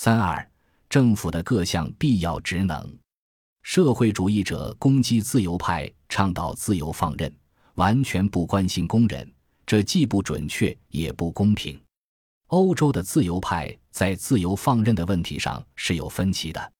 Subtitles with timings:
[0.00, 0.48] 三二，
[0.88, 2.96] 政府的各项必要职能。
[3.64, 7.34] 社会主义者攻击自由派，倡导自由放任，
[7.74, 9.28] 完全不关心工人，
[9.66, 11.76] 这既不准确也不公平。
[12.46, 16.72] 欧洲的自由派在自由放任的问题上是有分歧的，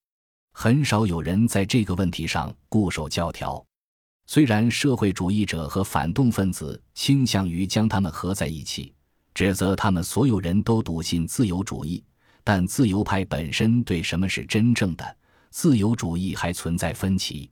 [0.53, 3.61] 很少有人在这个问题上固守教条。
[4.29, 8.95] 虽然社会主义者和反动分子倾向于将他们合在一起，
[9.35, 12.01] 指责他们所有人都笃信自由主义，
[12.45, 15.17] 但自由派本身对什么是真正的。
[15.51, 17.51] 自由主义还存在分歧。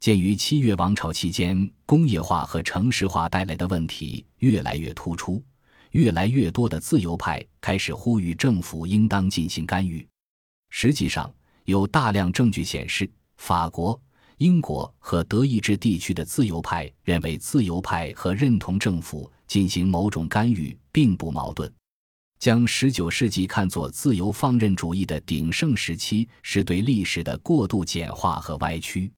[0.00, 5.42] 鉴于七月王朝期间工业化和城市化带来的问题越来越突出，
[5.92, 10.06] 越来越多的自由派开始呼吁政府应当进行干预。
[10.70, 11.32] 实际上，
[11.64, 14.00] 有大量证据显示，法国、
[14.38, 21.72] 英国和德意志地区的自由派认为，自由派和认同政府进行某种干预并不矛盾。
[22.38, 29.10] 将十九世纪看作自由放任主义的鼎盛时期，是对历史的过度简化和歪曲。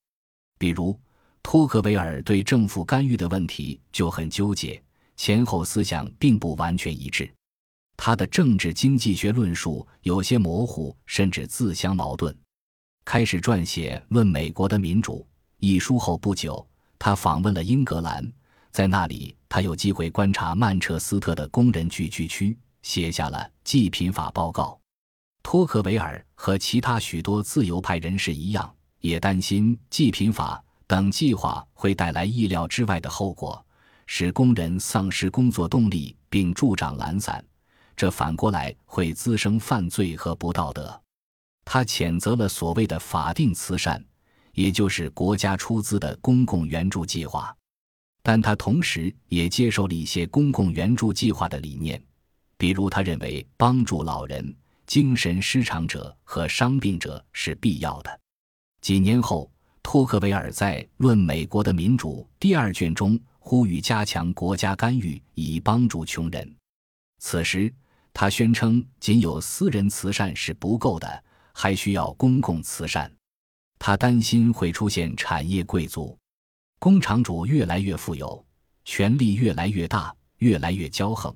[0.58, 0.98] 比如，
[1.42, 4.82] 托克维尔对政府干预的问题就很纠结，
[5.16, 7.30] 前后思想并不完全一致。
[7.96, 12.36] 他的政治经济学论述有些模糊，甚至自相矛盾。
[13.04, 15.20] 开始撰写《论美国的民主》
[15.58, 16.66] 一书后不久，
[16.98, 18.30] 他访问了英格兰，
[18.70, 22.56] 在那里他有机会观察曼彻斯特的工人聚居区。
[22.86, 24.80] 写下了《济贫法报告》。
[25.42, 33.60] 托克维尔和其他许多自由派人士一样，也担心济贫法等计划会带来意料之外的后果，
[34.06, 37.44] 使工人丧失工作动力并助长懒散，
[37.96, 41.02] 这反过来会滋生犯罪和不道德。
[41.64, 44.00] 他谴责了所谓的法定慈善，
[44.52, 47.52] 也就是国家出资的公共援助计划，
[48.22, 52.00] 但他同时也接受了一些公共援助计划的理念。
[52.58, 54.54] 比如，他认为帮助老人、
[54.86, 58.20] 精神失常者和伤病者是必要的。
[58.80, 59.50] 几年后，
[59.82, 66.56] 托克维尔在《论美国的民主》第二卷中呼吁加强国家干预以帮助穷人。
[67.18, 67.72] 此时，
[68.12, 73.10] 他宣称仅有私人慈善是不够的，还需要公共慈善。
[73.78, 76.16] 他担心会出现产业贵族，
[76.78, 78.42] 工厂主越来越富有，
[78.84, 81.34] 权力越来越大，越来越骄横。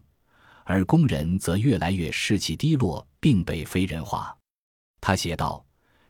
[0.65, 4.37] 而工人则越来越士气低落，并被非人化。
[5.00, 5.65] 他写道：“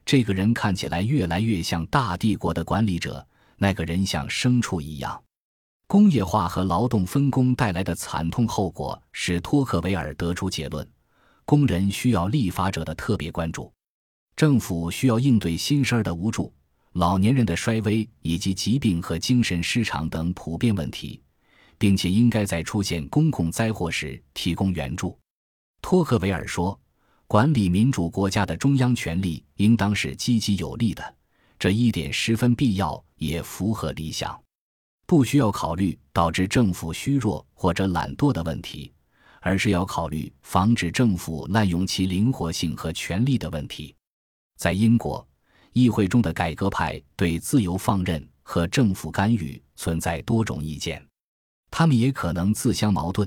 [0.04, 5.22] 这个人看起来越来越像大帝国的管理者，那个人像牲畜一样。”
[5.86, 10.88] 工业化和劳动分工带来的惨痛后果使托克维尔得出结论：
[11.44, 13.72] 工人需要立法者的特别关注，
[14.36, 16.52] 政府需要应对新生儿的无助、
[16.92, 21.20] 老年人的衰微以及疾病和精神失常等普遍问题。
[21.80, 25.18] 并且应该在出现公共灾祸时提供援助，
[25.80, 26.78] 托克维尔说
[27.26, 31.16] ：“管理民主国家的中央权力应当是积极有力的，
[31.58, 34.38] 这一点十分必要，也符合理想。
[35.06, 38.92] 不需要考虑导致政府虚弱或者懒惰的问题，
[39.40, 43.96] 而是要考虑防止政府滥用其灵活性和权力的问题。”
[44.60, 45.26] 在英国
[45.72, 51.02] 议会中的改革派对自由放任和政府干预存在多种意见。
[51.80, 53.26] 他们也可能自相矛盾。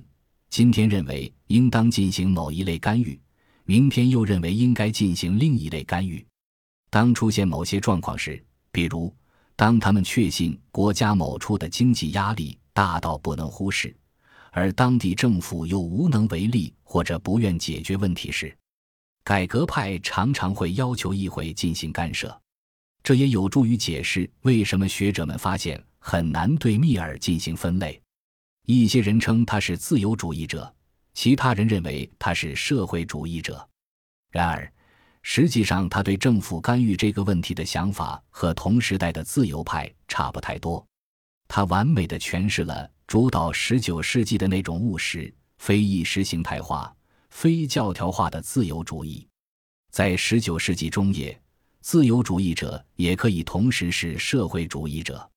[0.52, 3.19] 今天认为应当进行某一类干预，
[3.64, 6.24] 明天又认为应该进行另一类干预。
[6.92, 8.40] 当出现某些状况时，
[8.72, 9.12] 比如
[9.56, 13.92] 当他们确信国家某处的经济压力大到不能忽视，
[14.52, 18.56] 而当地政府又无能为力或者不愿解决问题时，
[19.24, 22.40] 改革派常常会要求议会进行干涉。
[23.02, 28.00] 这也有助于解释为什么学者们发现很难对密尔进行分类。
[28.66, 30.74] 一些人称他是自由主义者，
[31.13, 33.68] 其他人认为他是社会主义者。
[34.31, 34.72] 然而，
[35.22, 40.85] 实际上他对政府干预这个问题的想法和同时代的自由派差不太多。
[41.50, 46.95] 他完美的诠释了主导十九世纪的那种务实、非意识形态化、
[47.31, 49.28] 非教条化的自由主义。
[49.91, 51.38] 在十九世纪中叶，
[51.81, 55.30] 自由主义者也可以同时是社会主义者。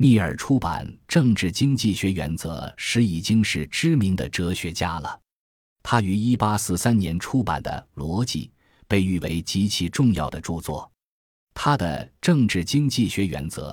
[0.00, 5.20] 密尔出版《政治经济学原则》时已经是知名的哲学家了。
[5.82, 8.46] 他于1843年出版的《逻辑》
[8.86, 10.88] 被誉为极其重要的著作。
[11.52, 13.72] 他的《政治经济学原则》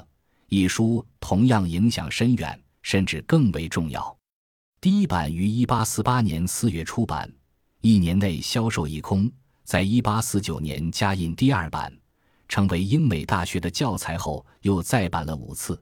[0.49, 4.17] 一书同样影响深远，甚至更为重要。
[4.81, 7.31] 第一版于1848年4月出版，
[7.81, 9.31] 一年内销售一空。
[9.63, 11.95] 在1849年加印第二版，
[12.47, 15.79] 成为英美大学的教材后，又再版了五次。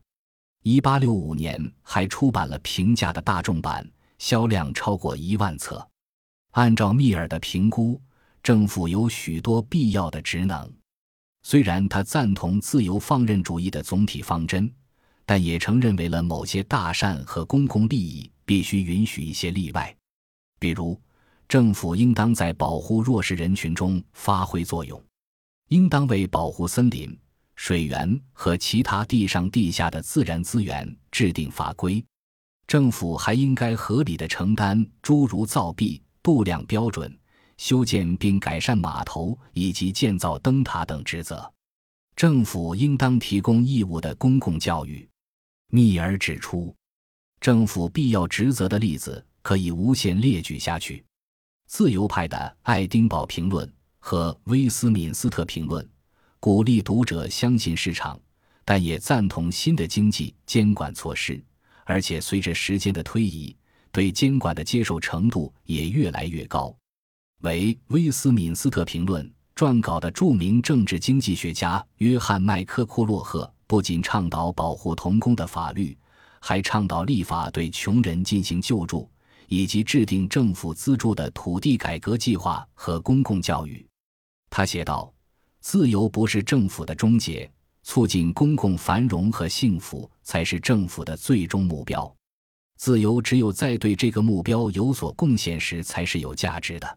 [0.64, 3.86] 一八六五年还出版了平价的大众版，
[4.18, 5.86] 销量超过一万册。
[6.52, 8.02] 按照密尔的评估，
[8.42, 10.72] 政府有许多必要的职能。
[11.42, 14.74] 虽然他赞同自由放任主义的总体方针，
[15.26, 19.94] 但也承认为了某些大善和公共利益，必须允许一些例外。
[20.62, 20.98] 比如，
[21.50, 25.04] 政府应当在保护弱势人群中发挥作用，
[25.68, 27.20] 应当为保护森林、
[27.66, 32.04] 水源和其他地上地下的自然资源制定法规。
[32.68, 37.18] 政府还应该合理的承担诸如造币、度量标准、
[37.56, 41.50] 修建并改善码头以及建造灯塔等职责。
[42.18, 45.08] 政府应当提供义务的公共教育。
[45.70, 46.76] 密尔指出，
[47.40, 51.02] 政府必要职责的例子可以无限列举下去。
[51.68, 53.66] 自由派的《爱丁堡评论》
[54.00, 55.82] 和《威斯敏斯特评论》
[56.44, 58.20] 鼓励读者相信市场，
[58.66, 61.42] 但也赞同新的经济监管措施。
[61.86, 63.56] 而且随着时间的推移，
[63.94, 66.76] 对监管的接受程度也越来越高。
[67.44, 69.26] 为《威斯敏斯特评论》
[69.56, 75.98] 撰稿的著名政治经济学家约翰·麦克库洛赫不仅倡导保护童工的法律，
[76.42, 79.10] 还倡导立法对穷人进行救助，
[79.48, 83.88] 以及制定政府资助的土地改革计划和公共教育。
[84.50, 85.10] 他写道
[85.64, 87.50] ：“自由不是政府的终结。”
[87.86, 92.10] 促进公共繁荣和幸福才是政府的最终目标。
[92.78, 96.88] 自由只有在对这个目标有所贡献时才是有价值的。《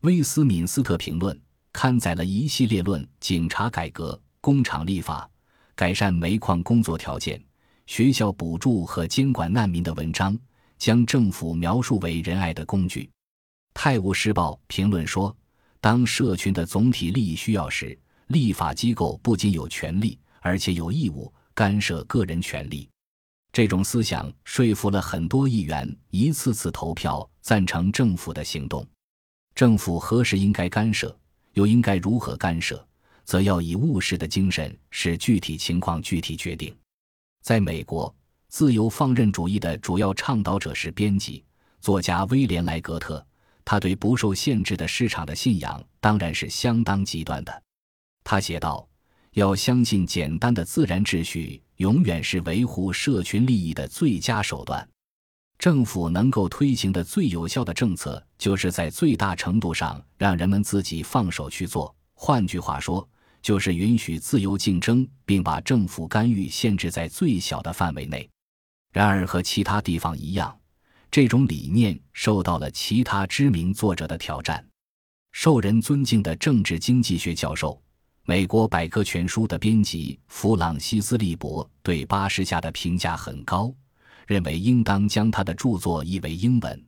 [0.00, 1.36] 威斯敏斯特评论》
[1.74, 5.28] 刊载了一系列论警察改革、工厂立法、
[5.74, 7.38] 改善煤矿工作条件、
[7.86, 10.34] 学校补助和监管难民的文章，
[10.78, 13.02] 将政府描述为仁爱的工具。
[13.74, 15.36] 《泰晤士报》评论说
[15.84, 17.98] ：“当社群的总体利益需要时。”
[18.28, 22.88] 立法机构不仅有权利，而且有义务干涉个人权利。
[23.52, 28.82] 这种思想说服了很多议员一次次投票赞成政府的行动。
[29.54, 31.14] 政府何时应该干涉，
[31.52, 32.82] 又应该如何干涉，
[33.26, 36.74] 则要以务实的精神，使具体情况具体决定。
[37.42, 38.12] 在美国，
[38.48, 41.44] 自由放任主义的主要倡导者是编辑
[41.82, 43.24] 作家威廉莱格特。
[43.64, 47.62] 他对不受限制的市场的信仰当然是相当极端的。
[48.22, 48.86] 他写道
[49.32, 54.86] ：“要相信简单的自然秩序永远是维护社群利益的最佳手段。
[55.58, 61.94] 政府能够推行的最有效的政策，就是在最大程度上让人们自己放手去做。
[62.14, 63.08] 换句话说，
[63.40, 68.28] 就是允许自由竞争，并把政府干预限制在最小的范围内。
[68.92, 70.56] 然而，和其他地方一样，
[71.14, 74.66] 这种理念受到了其他知名作者的挑战。
[75.30, 77.80] 受人尊敬的政治经济学教授。”
[78.26, 83.72] 美国百科全书的编辑弗朗西斯·利伯对巴士下的评价很高，
[84.26, 86.84] 认为应当将他的著作译为英文。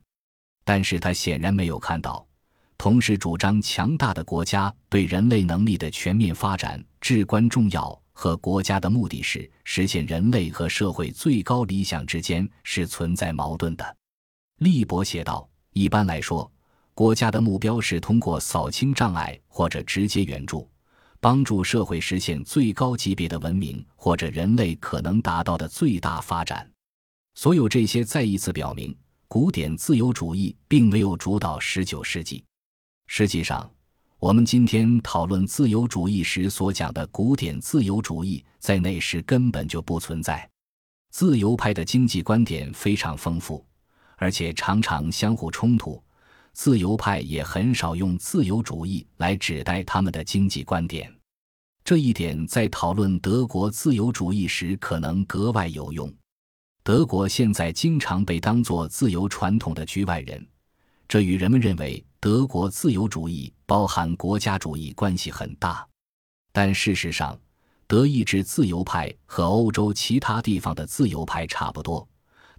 [0.65, 2.27] 但是他显然没有看到，
[2.77, 13.95] 同时主张强大的国家对人类能力的全面发展至关重要，和国家的目的是实现人类和社会最高理想之间是存在矛盾的。
[14.57, 16.51] 利伯写道：“一般来说，
[16.93, 20.67] 国家的目标是通过扫清障碍或者直接援助。”
[21.19, 26.69] 帮助社会实现最高级别的文明，或者人类可能达到的最大发展。
[27.33, 28.95] 所有这些再一次表明，
[29.27, 32.43] 古典自由主义并没有主导十九世纪。
[33.07, 33.69] 实际上，
[34.19, 40.47] 我们今天讨论自由主义时所讲的古典自由主义，在那时根本就不存在。
[41.09, 43.65] 自由派的经济观点非常丰富，
[44.17, 46.03] 而且常常相互冲突。
[46.53, 51.13] 自由派也很少用自由主义来指代他们的经济观点，
[51.83, 56.11] 这一点在讨论德国自由主义时可能格外有用。
[56.83, 60.43] 德国现在经常被当作自由传统的局外人，
[61.07, 65.87] 这与人们认为德国自由主义包含国家主义关系很大。
[66.51, 67.39] 但事实上，
[67.85, 72.07] 德意志自由派和欧洲其他地方的自由派差不多，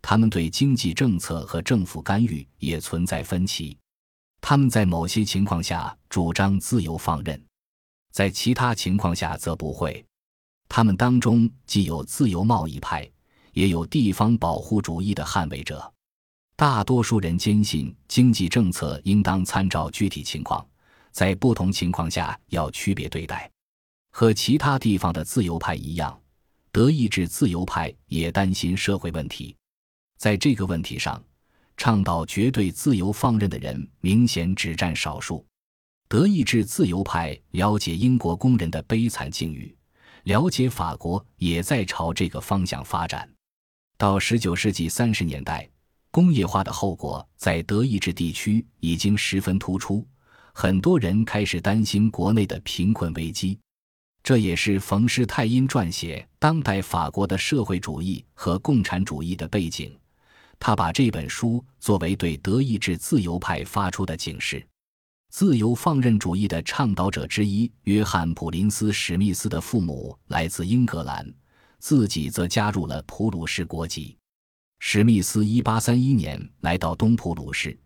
[0.01, 3.77] 他们对经济政策和政府干预也存在分歧。
[4.41, 7.43] 他们在某些情况下主张自由放任，
[8.13, 10.05] 在其他情况下则不会。
[10.69, 13.11] 他们当中既有自由贸易派，
[13.53, 15.93] 也有地方保护主义的捍卫者。
[16.55, 20.67] 大多数人坚信经济政策应当参照具体情况，
[21.11, 23.51] 在不同情况下要区别对待。
[24.11, 26.21] 和其他地方的自由派一样，
[26.73, 29.55] 德意志自由派也担心社会问题。
[30.19, 31.23] 在这个问题上。
[31.81, 35.47] 倡导绝对自由放任的人明显只占少数。
[36.09, 39.73] 德意志自由派了解英国工人的悲惨境遇，
[40.25, 43.31] 了解法国也在朝这个方向发展。
[43.97, 45.71] 到十九世纪三十年代，
[46.11, 50.05] 工业化的后果在德意志地区已经十分突出，
[50.53, 53.57] 很多人开始担心国内的贫困危机。
[54.25, 59.97] 这也是冯施泰因撰写当代法国的社会主义和共产主义的背景。
[60.59, 64.67] 他把这本书作为对德意志自由派发出的警示。
[65.31, 71.31] 自由放任主义的倡导者之一约翰·普林斯·史密斯的父母来自英格兰，
[71.79, 74.17] 自己则加入了普鲁士国籍。
[74.81, 77.79] 史密斯1831年来到东普鲁士，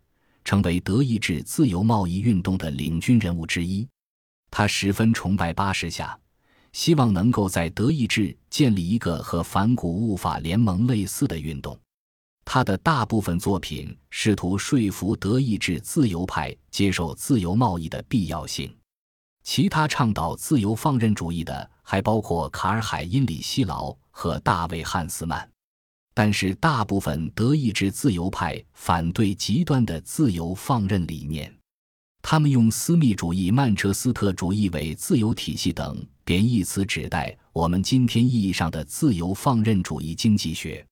[0.44, 3.88] 成为德意志自由贸易运动的领军人物之一。
[4.50, 6.16] 他十分崇拜巴士夏，
[6.72, 11.76] 希望能够在德意志建立一个和反古物法联盟类似的运动。
[12.44, 18.74] 他的大部分作品试图说服德意志自由派接受自由贸易的必要性。
[19.44, 25.48] 其他倡导自由放任主义的还包括卡尔海因里希劳和大卫汉斯曼，
[26.14, 31.52] 但是大部分德意志自由派反对极端的自由放任理念。
[32.22, 40.86] 他们用私密主义、曼彻斯特主义为自由体系等贬义词指代我们今天意义上的自由放任主义经济学。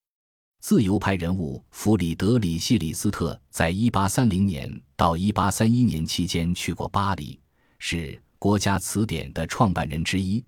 [0.60, 7.40] 自由派人物弗里德里希·李斯特在1830年到1831年期间去过巴黎，
[7.78, 7.96] 是
[8.38, 10.44] 《国家词典》的创办人之一。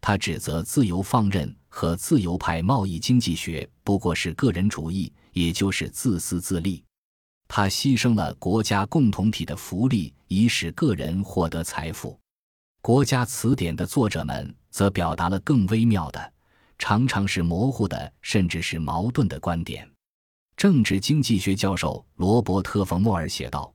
[0.00, 6.84] 他指责自由放任和自由派贸易经济学不过是个人主义，也就是自私自利。
[7.48, 12.12] 他牺牲了国家共同体的福利，以使个人获得财富。
[12.80, 16.32] 《国家词典》的作者们则表达了更微妙的。
[16.78, 19.88] 常常是模糊的，甚至是矛盾的观点。
[20.56, 23.72] 政治经济学教授罗伯特·冯莫尔写道：“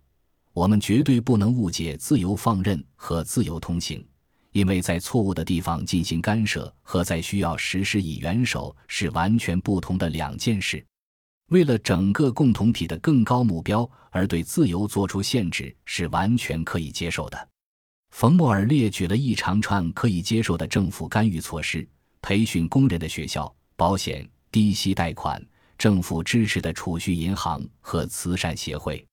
[0.54, 4.04] 我们绝对不能误解自由放任和自由通行，
[4.52, 10.84] 因为在错误的地方进行干涉和在需要实施以援手是完全不同的两件事。
[11.50, 17.50] 为了整个共同体的更高目标而对自由做出限制是完全可以接受的。”
[18.12, 21.88] 冯莫尔列举了一长串可以接受的政府干预措施。
[22.22, 25.44] 培训工人的学校、保险、低息贷款、
[25.78, 29.06] 政府支持的储蓄银行和慈善协会。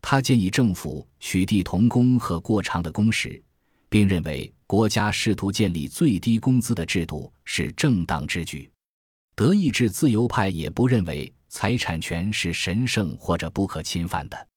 [0.00, 3.42] 他建议政府取缔童工和过长的工时，
[3.88, 8.70] 并认为国家试图建立最低工资的制度是正当之举。
[9.34, 14.48] 德意志自由派也不认为财产权是神圣或者不可侵犯的。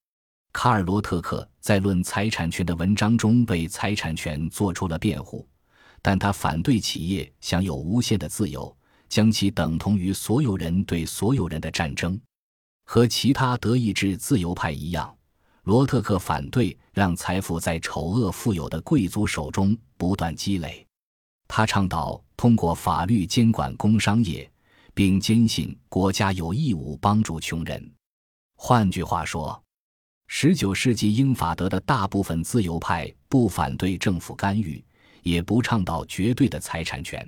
[0.53, 5.47] 卡尔罗特克在论财产权的文章中为财产权做出了辩护。
[6.01, 8.75] 但他反对企业享有无限的自由，
[9.09, 12.19] 将其等同于所有人对所有人的战争。
[12.85, 15.13] 和其他德意志自由派一样，
[15.63, 20.85] 罗特克反对让财富在丑恶富有的贵族手中不断积累。
[21.49, 24.49] 他倡导通过法律监管工商业，
[24.93, 27.91] 并坚信国家有义务帮助穷人。
[28.55, 29.61] 换句话说
[30.29, 34.83] ，19世纪英法德的大部分自由派不反对政府干预。
[35.27, 37.27] 也不倡导绝对的财产权，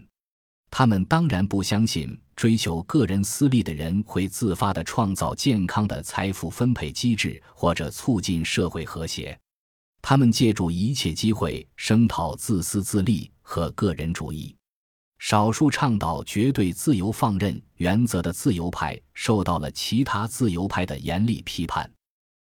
[0.72, 9.38] 他们当然不相信追求个人私利的人会自发地创造健康的财富分配机制或者促进社会和谐。
[10.02, 14.56] 他们借助一切机会声讨自私自利和个人主义。
[15.18, 21.92] 少数倡导绝对自由放任原则的自由派受到了其他自由派的严厉批判。